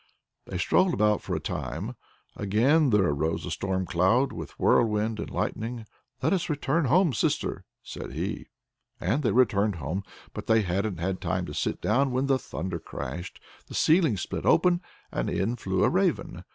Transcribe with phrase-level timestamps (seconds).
[0.47, 1.95] They strolled about for a time.
[2.35, 5.85] Again there arose a stormcloud, with whirlwind and lightning.
[6.23, 8.47] "Let us return home, sister!" said he.
[8.99, 10.01] They returned home,
[10.33, 14.43] but they hadn't had time to sit down when the thunder crashed, the ceiling split
[14.43, 16.45] open, and in flew a raven.